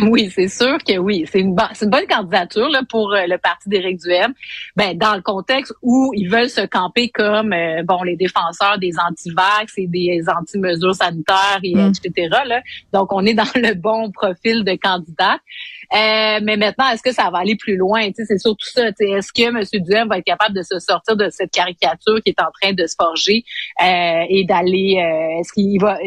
Oui, 0.02 0.30
c'est 0.32 0.48
sûr 0.48 0.78
que 0.78 0.96
oui. 0.98 1.24
C'est 1.30 1.40
une, 1.40 1.54
bonne 1.54 2.06
candidature 2.08 2.68
là, 2.68 2.82
pour 2.88 3.12
euh, 3.12 3.26
le 3.26 3.38
parti 3.38 3.68
d'Éric 3.68 4.00
Duhem. 4.00 4.32
Ben, 4.76 4.96
dans 4.96 5.14
le 5.14 5.22
contexte 5.22 5.74
où 5.82 6.12
ils 6.14 6.28
veulent 6.28 6.48
se 6.48 6.64
camper 6.66 7.08
comme 7.08 7.52
euh, 7.52 7.82
bon 7.82 8.02
les 8.02 8.16
défenseurs 8.16 8.78
des 8.78 8.92
anti-vax 8.98 9.72
et 9.78 9.86
des 9.86 10.22
anti-mesures 10.28 10.94
sanitaires 10.94 11.60
et 11.62 11.74
mm. 11.74 11.92
etc. 12.04 12.28
Là. 12.46 12.62
Donc, 12.92 13.12
on 13.12 13.24
est 13.26 13.34
dans 13.34 13.44
le 13.54 13.74
bon 13.74 14.10
profil 14.12 14.64
de 14.64 14.74
candidat. 14.76 15.38
Euh, 15.92 16.40
mais 16.42 16.56
maintenant, 16.56 16.88
est-ce 16.90 17.02
que 17.02 17.12
ça 17.12 17.30
va 17.30 17.38
aller 17.38 17.56
plus 17.56 17.76
loin? 17.76 18.08
C'est 18.14 18.38
surtout 18.38 18.66
ça. 18.66 18.88
Est-ce 18.88 19.32
que 19.32 19.42
M. 19.42 19.82
Duhem 19.84 20.08
va 20.08 20.18
être 20.18 20.24
capable 20.24 20.54
de 20.54 20.62
se 20.62 20.78
sortir 20.78 21.16
de 21.16 21.28
cette 21.30 21.50
caricature 21.50 22.20
qui 22.24 22.30
est 22.30 22.40
en 22.40 22.50
train 22.60 22.72
de 22.72 22.86
se 22.86 22.94
forger 22.98 23.44
euh, 23.82 24.24
et 24.28 24.44
d'aller 24.44 24.98
euh, 24.98 25.40
est-ce 25.40 25.52
qu'il 25.52 25.80
va 25.80 25.98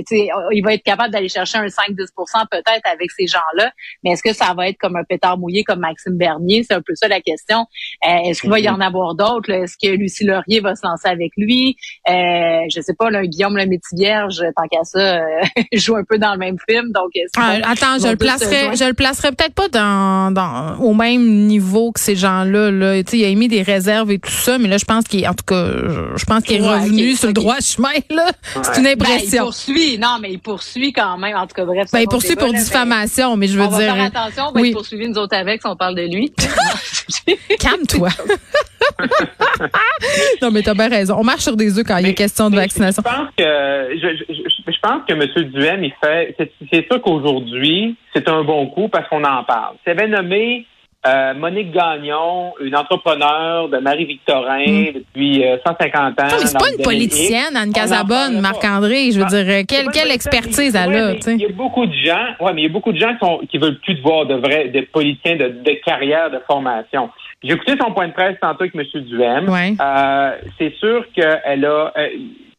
il 0.52 0.62
va 0.64 0.74
être 0.74 0.84
capable 0.84 1.12
d'aller 1.12 1.30
chercher 1.30 1.58
un 1.58 1.68
5-10% 1.68 2.48
peut-être 2.50 2.86
avec 2.86 3.12
ces 3.12 3.28
gens-là, 3.28 3.72
mais 4.04 4.12
est-ce 4.12 4.24
que 4.24 4.34
ça 4.34 4.54
va 4.56 4.70
être 4.70 4.78
comme 4.78 4.96
un 4.96 5.04
pétard 5.04 5.38
mouillé 5.38 5.64
comme 5.64 5.80
Maxime 5.80 6.18
Bernier? 6.18 6.64
C'est 6.64 6.76
un 6.76 6.82
peu 6.82 6.96
ça 6.96 7.08
la 7.08 7.22
question. 7.22 7.66
est-ce 8.04 8.42
qu'il 8.42 8.50
va 8.50 8.60
y 8.60 8.70
en 8.70 8.80
avoir 8.80 9.16
d'autres? 9.16 9.50
Est-ce 9.50 9.76
que 9.82 9.94
Lucie 9.94 10.24
Laurier 10.24 10.60
va 10.60 10.76
se 10.76 10.86
lancer 10.86 11.08
avec 11.08 11.32
lui? 11.38 11.76
Euh, 12.10 12.64
je 12.74 12.82
sais 12.82 12.94
pas, 12.94 13.10
là, 13.10 13.26
Guillaume 13.26 13.58
le 13.58 13.64
vierge, 13.94 14.42
tant 14.56 14.68
qu'à 14.68 14.84
ça, 14.84 15.22
joue 15.74 15.96
un 15.96 16.04
peu 16.04 16.18
dans 16.18 16.34
le 16.34 16.40
même 16.40 16.58
film. 16.70 16.92
Donc, 16.92 17.12
ah, 17.38 17.58
attends, 17.64 17.98
je 18.00 18.10
le 18.10 18.18
placerai, 18.18 18.76
je 18.76 18.86
le 18.86 18.94
placerai 18.94 19.32
peut-être 19.32 19.56
pas 19.56 19.68
dans, 19.74 20.78
au 20.80 20.94
même 20.94 21.48
niveau 21.48 21.92
que 21.92 22.00
ces 22.00 22.16
gens-là. 22.16 22.72
Là. 22.72 22.98
Il 22.98 23.24
a 23.24 23.28
émis 23.28 23.48
des 23.48 23.62
réserves 23.62 24.12
et 24.12 24.20
tout 24.20 24.32
ça, 24.32 24.58
mais 24.58 24.68
là, 24.68 24.78
je 24.78 24.86
pense 24.86 25.06
qu'il 25.06 25.28
en 25.28 25.34
tout 25.34 25.46
cas, 25.46 25.66
je 26.16 26.26
pense 26.26 26.44
qu'il 26.44 26.62
est 26.62 26.68
revenu 26.68 27.16
sur 27.16 27.28
le 27.28 27.34
droit 27.34 27.60
chemin. 27.60 27.90
Là. 28.10 28.32
C'est 28.62 28.80
une 28.80 28.88
impression. 28.88 29.04
Ben, 29.04 29.28
il 29.32 29.40
poursuit, 29.40 29.98
non, 29.98 30.18
mais 30.22 30.32
il 30.32 30.40
poursuit 30.40 30.94
quand 30.94 31.18
même. 31.18 31.36
En 31.36 31.48
tout 31.48 31.56
cas, 31.56 31.66
bref. 31.66 31.90
Ben, 31.92 32.00
il 32.00 32.08
poursuit 32.08 32.36
pour 32.36 32.54
diffamation, 32.54 33.36
mais 33.36 33.48
je 33.48 33.58
veux 33.58 33.66
on 33.66 33.78
dire. 33.78 33.96
Va 33.96 33.96
faire 33.96 34.04
attention, 34.06 34.44
on 34.50 34.52
va 34.54 34.62
oui. 34.62 34.76
nous 35.08 35.18
autres 35.18 35.36
avec 35.36 35.62
si 35.62 35.68
on 35.68 35.76
parle 35.76 35.96
de 35.96 36.04
lui. 36.04 36.34
Calme-toi. 37.60 38.10
non, 40.42 40.52
mais 40.52 40.62
t'as 40.62 40.74
bien 40.74 40.90
raison. 40.90 41.16
On 41.18 41.24
marche 41.24 41.44
sur 41.44 41.56
des 41.56 41.78
œufs 41.78 41.86
quand 41.86 41.98
il 41.98 42.08
y 42.08 42.10
a 42.10 42.14
question 42.14 42.50
de 42.50 42.56
vaccination. 42.56 43.04
Je 43.06 43.10
pense 43.10 43.30
que 43.38 43.44
je, 44.02 44.72
je, 44.72 44.80
pense 44.82 45.02
que 45.08 45.14
M. 45.14 45.50
Duhem, 45.52 45.84
il 45.84 45.94
fait. 46.04 46.36
C'est 46.72 46.86
sûr 46.88 47.02
qu'aujourd'hui, 47.02 47.96
c'est 48.14 48.28
un 48.28 48.44
bon 48.44 48.68
coup 48.68 48.88
parce 48.90 49.08
qu'on 49.10 49.24
en 49.24 49.44
parle. 49.44 49.76
C'est 49.86 49.92
avait 49.92 50.08
nommé 50.08 50.66
euh, 51.06 51.34
Monique 51.34 51.72
Gagnon, 51.72 52.54
une 52.62 52.76
entrepreneure 52.76 53.68
de 53.68 53.78
Marie-Victorin 53.78 54.66
hmm. 54.66 54.94
depuis 54.94 55.44
150 55.66 56.18
euh, 56.18 56.24
ans. 56.24 56.28
c'est 56.38 56.58
pas 56.58 56.72
une 56.78 56.82
politicienne, 56.82 57.58
Anne 57.58 57.74
Casabonne, 57.74 58.40
Marc-André. 58.40 59.12
Je 59.12 59.20
veux 59.20 59.26
ah, 59.28 59.44
dire, 59.44 59.66
quelle, 59.68 59.90
quelle 59.90 60.12
expertise 60.12 60.76
elle 60.76 60.96
a. 60.96 61.14
Il 61.28 61.42
y 61.42 61.46
a 61.46 61.50
beaucoup 61.50 61.86
de 61.86 61.94
gens, 61.94 62.26
ouais, 62.40 62.54
mais 62.54 62.62
il 62.62 62.64
y 62.64 62.70
a 62.70 62.72
beaucoup 62.72 62.94
de 62.94 63.00
gens 63.00 63.14
qui, 63.14 63.20
sont, 63.20 63.42
qui 63.50 63.58
veulent 63.58 63.80
plus 63.80 63.96
de 63.96 64.02
voir 64.02 64.26
de 64.26 64.36
vrais 64.36 64.70
de 64.70 64.82
politiciens 64.82 65.36
de, 65.36 65.50
de 65.50 65.72
carrière, 65.86 66.32
de 66.32 66.40
formation. 66.48 67.10
J'ai 67.44 67.54
écouté 67.54 67.74
son 67.80 67.92
point 67.92 68.08
de 68.08 68.14
presse 68.14 68.38
tantôt 68.42 68.64
avec 68.64 68.76
M. 68.76 68.84
Duhem. 69.02 69.50
Euh, 69.50 70.32
c'est 70.58 70.74
sûr 70.76 71.06
qu'elle 71.14 71.66
a. 71.66 71.94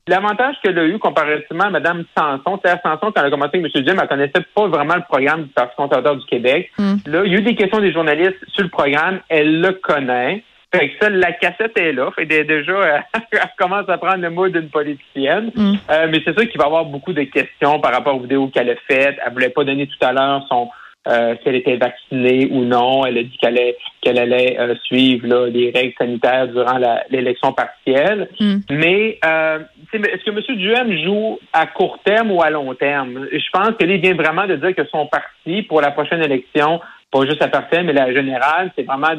L'avantage 0.06 0.56
qu'elle 0.62 0.78
a 0.78 0.84
eu 0.84 0.98
comparativement 0.98 1.64
à 1.64 1.70
Mme 1.70 2.04
Sanson, 2.16 2.60
c'est 2.62 2.70
Sanson, 2.82 3.10
quand 3.10 3.12
elle 3.16 3.26
a 3.26 3.30
commencé 3.30 3.56
avec 3.56 3.74
M. 3.74 3.82
Duhem, 3.82 3.98
elle 4.02 4.08
connaissait 4.08 4.44
pas 4.54 4.66
vraiment 4.66 4.96
le 4.96 5.02
programme 5.08 5.44
du 5.44 5.48
Parti 5.48 5.74
conservateur 5.76 6.16
du 6.16 6.26
Québec. 6.26 6.70
Hmm. 6.76 6.96
Là, 7.06 7.22
il 7.24 7.32
y 7.32 7.36
a 7.36 7.38
eu 7.38 7.42
des 7.42 7.54
questions 7.54 7.80
des 7.80 7.90
journalistes 7.90 8.36
sur 8.48 8.64
le 8.64 8.68
programme, 8.68 9.20
elle 9.30 9.62
le 9.62 9.72
connaît. 9.72 10.44
Fait 10.74 10.90
que 10.90 10.94
ça, 11.00 11.08
la 11.08 11.32
cassette 11.32 11.78
est 11.78 11.92
là. 11.92 12.10
Fait 12.14 12.26
déjà, 12.26 13.02
elle 13.32 13.40
commence 13.56 13.88
à 13.88 13.96
prendre 13.96 14.18
le 14.18 14.28
mot 14.28 14.46
d'une 14.48 14.68
politicienne. 14.68 15.50
Hmm. 15.54 15.74
Euh, 15.90 16.08
mais 16.10 16.20
c'est 16.22 16.38
sûr 16.38 16.50
qu'il 16.50 16.58
va 16.58 16.64
y 16.64 16.66
avoir 16.66 16.84
beaucoup 16.84 17.14
de 17.14 17.22
questions 17.22 17.80
par 17.80 17.92
rapport 17.92 18.16
aux 18.16 18.20
vidéos 18.20 18.48
qu'elle 18.48 18.68
a 18.68 18.76
faites. 18.86 19.16
Elle 19.24 19.32
voulait 19.32 19.48
pas 19.48 19.64
donner 19.64 19.86
tout 19.86 20.06
à 20.06 20.12
l'heure 20.12 20.44
son 20.50 20.68
euh, 21.06 21.34
si 21.42 21.48
elle 21.48 21.56
était 21.56 21.76
vaccinée 21.76 22.48
ou 22.50 22.64
non. 22.64 23.04
Elle 23.04 23.18
a 23.18 23.22
dit 23.22 23.36
qu'elle 23.38 23.58
allait, 23.58 23.76
qu'elle 24.00 24.18
allait 24.18 24.58
euh, 24.58 24.74
suivre 24.84 25.26
là, 25.26 25.48
les 25.48 25.70
règles 25.70 25.94
sanitaires 25.98 26.48
durant 26.48 26.78
l'élection 27.10 27.52
partielle. 27.52 28.28
Hmm. 28.40 28.58
Mais 28.70 29.18
euh, 29.24 29.58
est-ce 29.92 30.24
que 30.24 30.30
M. 30.30 30.56
Duhem 30.56 31.04
joue 31.04 31.38
à 31.52 31.66
court 31.66 31.98
terme 32.04 32.30
ou 32.30 32.42
à 32.42 32.50
long 32.50 32.74
terme? 32.74 33.26
Je 33.32 33.50
pense 33.52 33.76
qu'il 33.78 34.00
vient 34.00 34.14
vraiment 34.14 34.46
de 34.46 34.56
dire 34.56 34.74
que 34.74 34.86
son 34.86 35.06
parti, 35.06 35.62
pour 35.62 35.80
la 35.80 35.90
prochaine 35.90 36.22
élection, 36.22 36.80
pas 37.10 37.26
juste 37.26 37.40
la 37.40 37.48
partielle, 37.48 37.84
mais 37.84 37.92
la 37.92 38.12
générale, 38.12 38.72
c'est 38.76 38.84
vraiment 38.84 39.14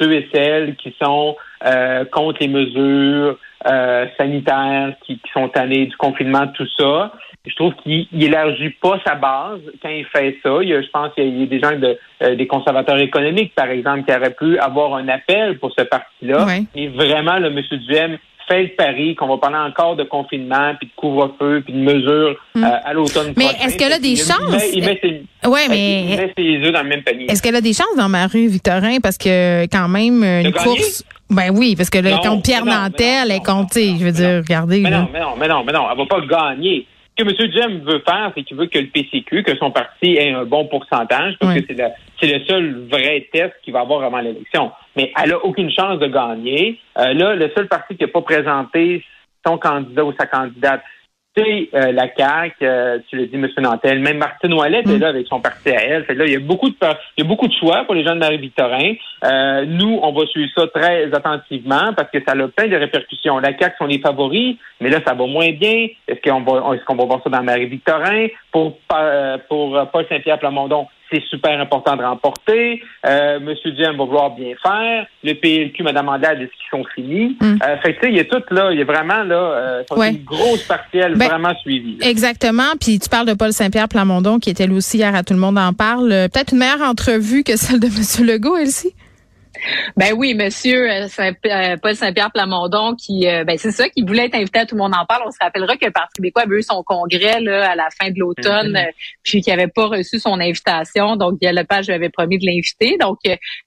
ceux 0.00 0.12
et 0.12 0.28
celles 0.32 0.76
qui 0.76 0.94
sont 1.00 1.36
euh, 1.64 2.04
contre 2.06 2.38
les 2.40 2.48
mesures 2.48 3.38
euh, 3.68 4.06
sanitaires, 4.18 4.94
qui, 5.06 5.18
qui 5.18 5.32
sont 5.32 5.48
tannés 5.48 5.86
du 5.86 5.96
confinement, 5.96 6.46
tout 6.48 6.68
ça 6.78 7.12
je 7.46 7.54
trouve 7.54 7.74
qu'il 7.82 8.06
élargit 8.12 8.70
pas 8.70 8.98
sa 9.06 9.14
base 9.14 9.60
quand 9.82 9.88
il 9.88 10.04
fait 10.06 10.36
ça. 10.42 10.58
Il 10.62 10.68
y 10.68 10.74
a, 10.74 10.82
je 10.82 10.88
pense 10.88 11.14
qu'il 11.14 11.38
y 11.38 11.42
a 11.42 11.46
des 11.46 11.60
gens 11.60 11.78
de, 11.78 11.98
euh, 12.22 12.34
des 12.34 12.46
conservateurs 12.46 12.98
économiques, 12.98 13.54
par 13.54 13.70
exemple, 13.70 14.04
qui 14.04 14.14
auraient 14.14 14.34
pu 14.34 14.58
avoir 14.58 14.94
un 14.94 15.08
appel 15.08 15.58
pour 15.58 15.72
ce 15.76 15.84
parti-là. 15.84 16.46
Et 16.74 16.88
vraiment, 16.88 17.38
le 17.38 17.48
M. 17.48 17.62
Duhem 17.86 18.18
fait 18.48 18.62
le 18.62 18.68
pari 18.76 19.16
qu'on 19.16 19.26
va 19.26 19.38
parler 19.38 19.58
encore 19.58 19.96
de 19.96 20.04
confinement, 20.04 20.74
puis 20.78 20.88
de 20.88 20.92
couvre-feu, 20.94 21.62
puis 21.64 21.72
de 21.72 21.80
mesures 21.80 22.36
hmm. 22.54 22.62
euh, 22.62 22.68
à 22.84 22.92
l'automne 22.92 23.32
Mais 23.36 23.46
est-ce 23.64 23.76
qu'elle 23.76 23.92
a 23.92 23.98
des 23.98 24.14
chances? 24.14 24.72
Il 24.72 24.84
met, 24.84 25.00
ses, 25.02 25.48
ouais, 25.48 25.66
mais... 25.68 26.02
il 26.02 26.16
met 26.16 26.32
ses 26.36 26.66
œufs 26.66 26.72
dans 26.72 26.82
le 26.82 26.88
même 26.88 27.02
panier. 27.02 27.26
Est-ce 27.28 27.42
qu'elle 27.42 27.56
a 27.56 27.60
des 27.60 27.72
chances 27.72 27.96
dans 27.96 28.08
Marie-Victorin? 28.08 28.98
Parce 29.02 29.18
que 29.18 29.64
quand 29.66 29.88
même, 29.88 30.22
une 30.22 30.52
course... 30.52 31.04
Ben 31.28 31.50
oui, 31.52 31.74
parce 31.76 31.90
que 31.90 31.98
le 31.98 32.10
compte 32.22 32.44
Pierre 32.44 32.64
Nantel 32.64 33.30
est 33.30 33.44
compté. 33.44 33.96
Je 33.98 34.04
veux 34.04 34.12
dire, 34.12 34.36
regardez. 34.38 34.80
Mais 34.80 34.90
non, 34.90 35.08
mais 35.12 35.20
non, 35.20 35.34
mais 35.38 35.48
non, 35.48 35.64
mais 35.64 35.72
non, 35.72 35.86
elle 35.90 35.98
va 35.98 36.06
pas 36.06 36.20
gagner. 36.20 36.86
Ce 37.18 37.24
que 37.24 37.28
M. 37.28 37.52
Jem 37.52 37.80
veut 37.80 38.02
faire, 38.06 38.30
c'est 38.34 38.42
qu'il 38.42 38.56
veut 38.56 38.66
que 38.66 38.78
le 38.78 38.88
PCQ, 38.88 39.42
que 39.42 39.56
son 39.56 39.70
parti 39.70 40.16
ait 40.16 40.32
un 40.32 40.44
bon 40.44 40.66
pourcentage, 40.66 41.34
parce 41.40 41.54
que 41.54 41.66
c'est 41.66 42.26
le, 42.26 42.38
le 42.38 42.44
seul 42.44 42.86
vrai 42.90 43.26
test 43.32 43.54
qu'il 43.64 43.72
va 43.72 43.80
avoir 43.80 44.02
avant 44.02 44.18
l'élection. 44.18 44.70
Mais 44.96 45.12
elle 45.22 45.32
a 45.32 45.44
aucune 45.44 45.70
chance 45.70 45.98
de 45.98 46.06
gagner. 46.06 46.78
Euh, 46.98 47.14
là, 47.14 47.34
le 47.34 47.50
seul 47.56 47.68
parti 47.68 47.96
qui 47.96 48.02
n'a 48.02 48.08
pas 48.08 48.20
présenté 48.20 49.02
son 49.46 49.56
candidat 49.56 50.04
ou 50.04 50.12
sa 50.18 50.26
candidate, 50.26 50.82
c'est 51.36 51.68
euh, 51.74 51.92
la 51.92 52.08
CAQ, 52.14 52.54
euh, 52.62 52.98
tu 53.08 53.16
l'as 53.16 53.26
dit, 53.26 53.34
M. 53.34 53.48
Nantel, 53.58 54.00
même 54.00 54.16
Martine 54.16 54.54
Ouellette 54.54 54.88
est 54.88 54.96
mm. 54.96 55.00
là 55.00 55.08
avec 55.08 55.26
son 55.26 55.40
parti 55.40 55.70
à 55.70 55.82
elle. 55.82 56.04
Fait 56.04 56.14
là, 56.14 56.24
il 56.24 56.32
y 56.32 56.36
a 56.36 56.40
beaucoup 56.40 56.70
de 56.70 56.76
il 57.16 57.24
y 57.24 57.26
a 57.26 57.28
beaucoup 57.28 57.46
de 57.46 57.52
choix 57.52 57.84
pour 57.84 57.94
les 57.94 58.04
gens 58.04 58.14
de 58.14 58.20
Marie-Victorin. 58.20 58.94
Euh, 59.24 59.64
nous, 59.66 59.98
on 60.02 60.12
va 60.12 60.26
suivre 60.26 60.50
ça 60.56 60.66
très 60.68 61.12
attentivement 61.14 61.92
parce 61.94 62.10
que 62.10 62.18
ça 62.26 62.32
a 62.32 62.48
plein 62.48 62.68
de 62.68 62.76
répercussions. 62.76 63.38
La 63.38 63.56
CAQ 63.56 63.76
sont 63.78 63.86
les 63.86 63.98
favoris, 63.98 64.56
mais 64.80 64.88
là, 64.88 65.00
ça 65.06 65.14
va 65.14 65.26
moins 65.26 65.50
bien. 65.52 65.88
Est-ce 66.08 66.20
qu'on 66.22 66.40
va 66.40 66.74
est-ce 66.74 66.84
qu'on 66.84 66.96
va 66.96 67.04
voir 67.04 67.20
ça 67.22 67.30
dans 67.30 67.42
Marie-Victorin? 67.42 68.28
Pour 68.50 68.78
pour 69.48 69.88
Paul 69.92 70.06
Saint-Pierre 70.08 70.38
Plamondon, 70.38 70.86
c'est 71.10 71.22
super 71.28 71.60
important 71.60 71.96
de 71.96 72.02
remporter. 72.02 72.82
Euh, 73.06 73.40
Monsieur 73.40 73.72
Diem 73.72 73.96
va 73.96 74.04
vouloir 74.04 74.34
bien 74.34 74.54
faire. 74.62 75.06
Le 75.22 75.34
PLQ, 75.34 75.82
Mme 75.82 76.08
Andade, 76.08 76.40
est-ce 76.40 76.50
qu'ils 76.50 76.70
sont 76.70 76.84
finis? 76.94 77.36
Mm. 77.40 77.58
Euh, 77.62 77.76
fait 77.78 77.94
que, 77.94 78.06
il 78.06 78.16
y 78.16 78.20
a 78.20 78.24
tout 78.24 78.42
là, 78.50 78.72
il 78.72 78.78
y 78.78 78.82
a 78.82 78.84
vraiment 78.84 79.22
là, 79.22 79.36
euh, 79.36 79.82
une 80.10 80.24
grosse 80.24 80.62
partielle 80.64 81.14
ben, 81.16 81.28
vraiment 81.28 81.54
suivie. 81.60 81.98
Exactement. 82.02 82.72
Puis 82.80 82.98
tu 82.98 83.08
parles 83.08 83.26
de 83.26 83.34
Paul 83.34 83.52
Saint-Pierre 83.52 83.88
Plamondon, 83.88 84.38
qui 84.38 84.50
était 84.50 84.66
lui 84.66 84.76
aussi 84.76 84.98
hier 84.98 85.14
à 85.14 85.22
Tout 85.22 85.34
le 85.34 85.40
monde 85.40 85.58
en 85.58 85.72
parle. 85.72 86.08
Peut-être 86.32 86.52
une 86.52 86.58
meilleure 86.58 86.82
entrevue 86.82 87.44
que 87.44 87.56
celle 87.56 87.80
de 87.80 87.86
M. 87.86 88.26
Legault, 88.26 88.56
Elsie? 88.56 88.94
Ben 89.96 90.12
oui, 90.16 90.34
monsieur 90.34 90.90
euh, 90.90 91.08
Saint 91.08 91.32
euh, 91.46 91.76
Paul 91.80 91.96
Saint-Pierre 91.96 92.30
Plamondon, 92.32 92.94
qui, 92.94 93.28
euh, 93.28 93.44
ben 93.44 93.56
c'est 93.58 93.70
ça, 93.70 93.88
qui 93.88 94.02
voulait 94.02 94.26
être 94.26 94.34
invité 94.34 94.60
à 94.60 94.66
Tout 94.66 94.74
le 94.74 94.82
monde 94.82 94.94
en 94.94 95.04
parle. 95.06 95.22
On 95.26 95.30
se 95.30 95.38
rappellera 95.40 95.76
que 95.76 95.86
le 95.86 95.90
Parti 95.90 96.14
québécois 96.16 96.42
avait 96.42 96.56
eu 96.56 96.62
son 96.62 96.82
congrès 96.82 97.40
là, 97.40 97.70
à 97.70 97.74
la 97.74 97.88
fin 97.90 98.10
de 98.10 98.18
l'automne, 98.18 98.72
mm-hmm. 98.72 98.92
puis 99.22 99.40
qu'il 99.40 99.54
n'avait 99.54 99.70
pas 99.70 99.86
reçu 99.86 100.18
son 100.18 100.40
invitation. 100.40 101.16
Donc, 101.16 101.40
Guy 101.40 101.52
Lepage 101.52 101.86
lui 101.86 101.94
avait 101.94 102.10
promis 102.10 102.38
de 102.38 102.46
l'inviter. 102.46 102.96
Donc, 103.00 103.18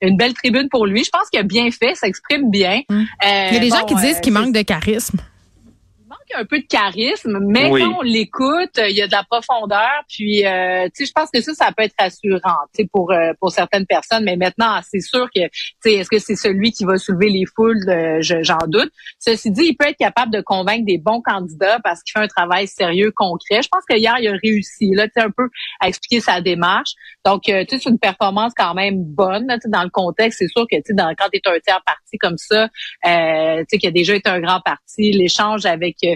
une 0.01 0.17
belle 0.17 0.33
tribune 0.33 0.69
pour 0.69 0.85
lui. 0.85 1.03
Je 1.03 1.09
pense 1.09 1.29
qu'il 1.29 1.39
a 1.39 1.43
bien 1.43 1.69
fait, 1.71 1.95
s'exprime 1.95 2.49
bien. 2.49 2.81
Mm. 2.89 3.03
Il 3.23 3.53
y 3.53 3.57
a 3.57 3.59
des 3.59 3.69
gens 3.69 3.85
qui 3.85 3.95
disent 3.95 4.19
qu'il 4.19 4.33
manque 4.33 4.53
de 4.53 4.61
charisme 4.61 5.19
un 6.35 6.45
peu 6.45 6.59
de 6.59 6.65
charisme, 6.65 7.39
mais 7.41 7.69
quand 7.69 7.99
on 7.99 8.01
l'écoute, 8.01 8.77
il 8.77 8.95
y 8.95 9.01
a 9.01 9.07
de 9.07 9.11
la 9.11 9.23
profondeur. 9.23 10.03
Puis, 10.07 10.45
euh, 10.45 10.85
tu 10.85 11.03
sais, 11.03 11.05
je 11.05 11.11
pense 11.11 11.29
que 11.31 11.41
ça, 11.41 11.53
ça 11.53 11.71
peut 11.75 11.83
être 11.83 11.95
rassurant, 11.99 12.59
tu 12.73 12.83
sais, 12.83 12.89
pour 12.91 13.11
euh, 13.11 13.31
pour 13.39 13.51
certaines 13.51 13.85
personnes. 13.85 14.23
Mais 14.23 14.35
maintenant, 14.35 14.79
c'est 14.89 14.99
sûr 14.99 15.27
que, 15.33 15.41
tu 15.41 15.51
sais, 15.81 15.93
est-ce 15.93 16.09
que 16.09 16.19
c'est 16.19 16.35
celui 16.35 16.71
qui 16.71 16.85
va 16.85 16.97
soulever 16.97 17.29
les 17.29 17.45
foules? 17.45 17.79
J'en 18.21 18.59
doute. 18.67 18.91
Ceci 19.19 19.51
dit, 19.51 19.65
il 19.69 19.75
peut 19.75 19.87
être 19.87 19.97
capable 19.97 20.31
de 20.31 20.41
convaincre 20.41 20.85
des 20.85 20.97
bons 20.97 21.21
candidats 21.21 21.79
parce 21.83 22.03
qu'il 22.03 22.13
fait 22.13 22.25
un 22.25 22.27
travail 22.27 22.67
sérieux, 22.67 23.11
concret. 23.11 23.61
Je 23.61 23.69
pense 23.69 23.83
que 23.87 23.97
hier, 23.97 24.15
il 24.19 24.27
a 24.27 24.33
réussi, 24.43 24.91
là, 24.93 25.07
tu 25.07 25.13
sais, 25.15 25.21
un 25.21 25.31
peu 25.31 25.49
à 25.79 25.87
expliquer 25.87 26.21
sa 26.21 26.41
démarche. 26.41 26.91
Donc, 27.25 27.49
euh, 27.49 27.63
tu 27.65 27.75
sais, 27.75 27.83
c'est 27.83 27.89
une 27.89 27.99
performance 27.99 28.53
quand 28.55 28.73
même 28.73 29.03
bonne, 29.03 29.47
tu 29.47 29.61
sais, 29.61 29.69
dans 29.69 29.83
le 29.83 29.89
contexte. 29.89 30.39
C'est 30.39 30.47
sûr 30.47 30.65
que, 30.69 30.75
tu 30.77 30.81
sais, 30.85 30.95
quand 30.95 31.29
tu 31.31 31.39
es 31.39 31.49
un 31.49 31.59
tiers 31.59 31.81
parti 31.85 32.17
comme 32.17 32.37
ça, 32.37 32.69
euh, 33.05 33.59
tu 33.59 33.65
sais, 33.69 33.77
qui 33.77 33.87
a 33.87 33.91
déjà 33.91 34.15
été 34.15 34.29
un 34.29 34.39
grand 34.39 34.61
parti, 34.61 35.11
l'échange 35.11 35.65
avec 35.65 35.97
euh, 36.03 36.15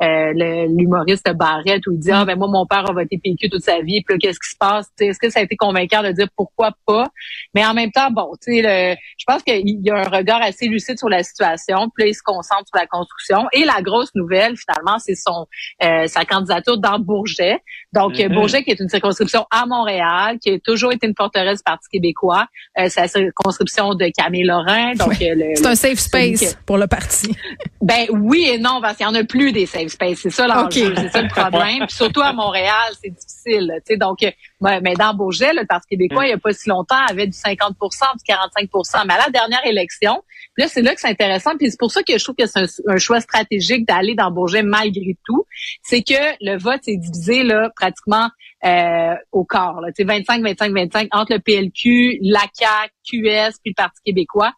l'humoriste 0.00 1.30
Barrette 1.34 1.86
où 1.86 1.92
il 1.92 1.98
dit 1.98 2.10
ah 2.10 2.24
ben 2.24 2.36
moi 2.36 2.48
mon 2.48 2.66
père 2.66 2.88
a 2.88 2.92
voté 2.92 3.18
PQ 3.22 3.50
toute 3.50 3.62
sa 3.62 3.80
vie. 3.80 4.02
Puis 4.06 4.18
qu'est-ce 4.18 4.38
qui 4.38 4.50
se 4.50 4.56
passe? 4.58 4.90
Est-ce 5.00 5.18
que 5.18 5.30
ça 5.30 5.40
a 5.40 5.42
été 5.42 5.56
convaincant 5.56 6.02
de 6.02 6.12
dire 6.12 6.28
pourquoi 6.36 6.72
pas? 6.86 7.06
Mais 7.54 7.64
en 7.64 7.74
même 7.74 7.90
temps 7.90 8.10
bon 8.10 8.30
tu 8.42 8.60
sais 8.62 8.98
je 9.18 9.24
pense 9.26 9.42
qu'il 9.42 9.84
y 9.84 9.90
a 9.90 9.96
un 9.96 10.08
regard 10.08 10.42
assez 10.42 10.66
lucide 10.66 10.98
sur 10.98 11.08
la 11.08 11.22
situation. 11.22 11.90
Puis 11.94 12.04
là 12.04 12.10
il 12.10 12.14
se 12.14 12.22
concentre 12.24 12.64
sur 12.66 12.78
la 12.78 12.86
construction. 12.86 13.46
Et 13.52 13.64
la 13.64 13.82
grosse 13.82 14.10
nouvelle 14.14 14.54
finalement 14.56 14.98
c'est 14.98 15.14
son 15.14 15.46
euh, 15.82 16.06
sa 16.06 16.24
candidature 16.24 16.78
dans 16.78 16.98
Bourget. 16.98 17.58
Donc 17.92 18.14
mm-hmm. 18.14 18.34
Bourget 18.34 18.62
qui 18.62 18.70
est 18.70 18.80
une 18.80 18.88
circonscription 18.88 19.46
à 19.50 19.66
Montréal 19.66 20.38
qui 20.40 20.50
a 20.50 20.58
toujours 20.58 20.92
été 20.92 21.06
une 21.06 21.14
forteresse 21.16 21.58
du 21.58 21.64
Parti 21.64 21.88
québécois 21.90 22.46
euh, 22.78 22.86
c'est 22.88 23.00
la 23.00 23.08
circonscription 23.08 23.94
de 23.94 24.10
Camille 24.16 24.44
Lorrain. 24.44 24.92
Donc 24.94 25.14
c'est 25.14 25.66
un 25.66 25.74
safe 25.74 25.98
space 25.98 26.56
pour 26.66 26.78
le 26.78 26.86
parti. 26.86 27.34
Ben 27.80 28.06
oui 28.10 28.48
et 28.52 28.58
non 28.58 28.80
parce 28.80 28.96
qu'il 28.96 29.06
y 29.06 29.08
en 29.08 29.14
a 29.14 29.24
plus 29.24 29.52
des 29.52 29.66
safe 29.66 29.87
space. 29.88 30.20
C'est 30.22 30.30
ça 30.30 30.46
l'enjeu, 30.46 30.94
c'est 30.96 31.10
ça 31.10 31.22
le 31.22 31.28
problème. 31.28 31.78
Puis 31.86 31.96
surtout 31.96 32.20
à 32.20 32.32
Montréal, 32.32 32.92
c'est 33.02 33.10
difficile. 33.10 33.72
Tu 33.86 33.92
sais, 33.92 33.96
donc, 33.96 34.18
mais 34.60 34.94
dans 34.94 35.14
Beaugé, 35.14 35.52
le 35.52 35.66
Parti 35.66 35.88
québécois, 35.88 36.24
il 36.24 36.28
n'y 36.28 36.34
a 36.34 36.38
pas 36.38 36.52
si 36.52 36.68
longtemps, 36.68 37.04
avait 37.08 37.26
du 37.26 37.36
50% 37.36 37.74
du 37.74 38.32
45% 38.32 39.04
Mais 39.06 39.14
à 39.14 39.18
la 39.18 39.30
dernière 39.30 39.64
élection, 39.64 40.22
là, 40.56 40.68
c'est 40.68 40.82
là 40.82 40.94
que 40.94 41.00
c'est 41.00 41.08
intéressant. 41.08 41.56
Puis 41.56 41.70
c'est 41.70 41.78
pour 41.78 41.92
ça 41.92 42.02
que 42.02 42.16
je 42.16 42.22
trouve 42.22 42.36
que 42.36 42.46
c'est 42.46 42.60
un, 42.86 42.98
choix 42.98 43.20
stratégique 43.20 43.86
d'aller 43.86 44.14
dans 44.14 44.30
Beaugé 44.30 44.62
malgré 44.62 45.16
tout. 45.24 45.44
C'est 45.82 46.02
que 46.02 46.34
le 46.40 46.58
vote 46.58 46.80
est 46.86 46.96
divisé 46.96 47.42
là 47.42 47.70
pratiquement 47.74 48.28
euh, 48.64 49.14
au 49.32 49.44
corps. 49.44 49.80
Là. 49.80 49.88
25, 49.98 50.42
25, 50.42 50.72
25 50.72 51.08
entre 51.12 51.34
le 51.34 51.38
PLQ, 51.38 52.18
la 52.22 52.42
CAQ, 52.52 52.92
QS, 53.04 53.58
puis 53.62 53.70
le 53.70 53.74
Parti 53.74 54.00
québécois. 54.04 54.52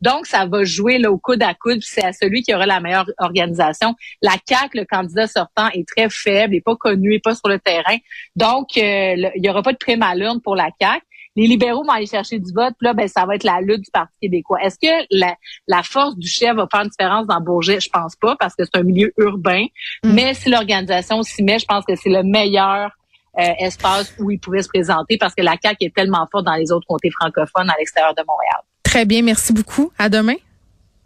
Donc, 0.00 0.26
ça 0.26 0.46
va 0.46 0.64
jouer 0.64 0.98
là, 0.98 1.10
au 1.10 1.18
coude 1.18 1.42
à 1.42 1.54
coude, 1.54 1.80
c'est 1.82 2.04
à 2.04 2.12
celui 2.12 2.42
qui 2.42 2.54
aura 2.54 2.66
la 2.66 2.80
meilleure 2.80 3.10
organisation. 3.18 3.94
La 4.22 4.34
CAQ, 4.46 4.78
le 4.78 4.84
candidat 4.84 5.26
sortant, 5.26 5.68
est 5.72 5.86
très 5.88 6.08
faible, 6.10 6.54
n'est 6.54 6.60
pas 6.60 6.76
connu, 6.76 7.10
n'est 7.10 7.20
pas 7.20 7.34
sur 7.34 7.48
le 7.48 7.58
terrain. 7.58 7.96
Donc, 8.34 8.76
euh, 8.76 9.30
il 9.34 9.40
n'y 9.40 9.48
aura 9.48 9.62
pas 9.62 9.72
de 9.72 9.78
prime 9.78 10.02
à 10.02 10.14
l'urne 10.14 10.40
pour 10.40 10.56
la 10.56 10.68
CAQ. 10.80 11.02
Les 11.36 11.46
libéraux 11.46 11.84
vont 11.84 11.90
aller 11.90 12.06
chercher 12.06 12.38
du 12.38 12.50
vote, 12.52 12.74
puis 12.78 12.86
là, 12.86 12.94
ben, 12.94 13.06
ça 13.08 13.26
va 13.26 13.34
être 13.34 13.44
la 13.44 13.60
lutte 13.60 13.82
du 13.82 13.90
Parti 13.90 14.14
québécois. 14.22 14.58
Est-ce 14.62 14.78
que 14.78 15.06
la, 15.10 15.82
force 15.82 16.16
du 16.16 16.26
chef 16.26 16.56
va 16.56 16.66
faire 16.70 16.82
une 16.82 16.88
différence 16.88 17.26
dans 17.26 17.40
Bourget? 17.42 17.78
Je 17.78 17.90
pense 17.90 18.16
pas, 18.16 18.36
parce 18.36 18.54
que 18.54 18.64
c'est 18.64 18.78
un 18.78 18.82
milieu 18.82 19.12
urbain. 19.18 19.66
Mm. 20.02 20.12
Mais 20.12 20.32
si 20.32 20.48
l'organisation 20.48 21.22
s'y 21.22 21.42
met, 21.42 21.58
je 21.58 21.66
pense 21.66 21.84
que 21.84 21.94
c'est 21.94 22.08
le 22.08 22.22
meilleur 22.22 22.90
euh, 23.38 23.52
espace 23.58 24.14
où 24.18 24.30
il 24.30 24.40
pouvait 24.40 24.62
se 24.62 24.68
présenter 24.68 25.18
parce 25.18 25.34
que 25.34 25.42
la 25.42 25.56
CAQ 25.62 25.76
est 25.84 25.94
tellement 25.94 26.26
forte 26.32 26.46
dans 26.46 26.54
les 26.54 26.72
autres 26.72 26.86
comtés 26.86 27.10
francophones 27.10 27.68
à 27.68 27.74
l'extérieur 27.78 28.14
de 28.14 28.22
Montréal. 28.26 28.62
Très 28.96 29.04
bien, 29.04 29.20
merci 29.20 29.52
beaucoup. 29.52 29.92
À 29.98 30.08
demain. 30.08 30.36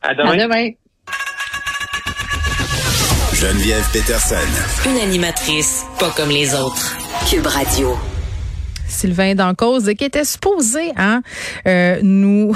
À 0.00 0.14
demain. 0.14 0.30
À 0.30 0.36
demain. 0.36 0.68
Geneviève 3.34 3.84
Peterson. 3.92 4.36
Une 4.88 4.98
animatrice 4.98 5.84
pas 5.98 6.12
comme 6.16 6.28
les 6.28 6.54
autres. 6.54 6.96
Cube 7.28 7.48
Radio. 7.48 7.98
Sylvain 8.86 9.34
Dancause, 9.34 9.90
qui 9.98 10.04
était 10.04 10.24
supposé 10.24 10.92
hein, 10.96 11.22
euh, 11.66 11.98
nous 12.02 12.54